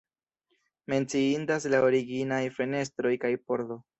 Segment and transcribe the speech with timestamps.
[0.93, 3.81] Menciindas la originaj fenestroj kaj pordo.